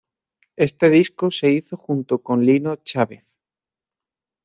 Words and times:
Este 0.55 0.89
disco 0.89 1.29
se 1.29 1.51
hizo 1.51 1.77
junto 1.77 2.23
con 2.23 2.43
Lino 2.43 2.75
Chávez. 2.77 3.37